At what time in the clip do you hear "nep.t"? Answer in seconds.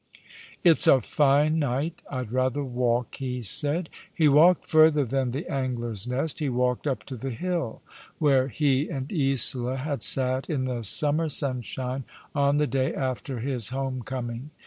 6.07-6.43